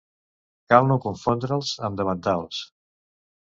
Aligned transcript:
Cal 0.73 0.89
no 0.91 0.97
confondre'ls 1.03 1.75
amb 1.89 2.01
davantals. 2.01 2.65